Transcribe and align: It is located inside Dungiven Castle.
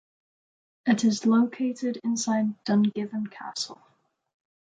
It 0.87 1.03
is 1.03 1.27
located 1.27 1.99
inside 2.03 2.55
Dungiven 2.65 3.27
Castle. 3.29 3.79